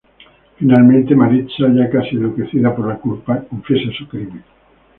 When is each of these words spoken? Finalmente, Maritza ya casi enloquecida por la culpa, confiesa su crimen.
Finalmente, 0.57 1.15
Maritza 1.15 1.69
ya 1.71 1.87
casi 1.87 2.15
enloquecida 2.15 2.75
por 2.75 2.87
la 2.87 2.97
culpa, 2.97 3.43
confiesa 3.47 3.93
su 3.95 4.07
crimen. 4.07 4.43